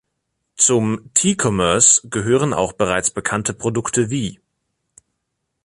[0.55, 4.39] Zum T-Commerce gehören auch bereits bekannte Produkte wie